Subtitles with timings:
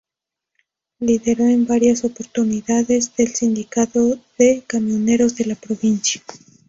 [0.99, 6.23] Lideró en varios oportunidades el Sindicato de Camioneros de la provincia.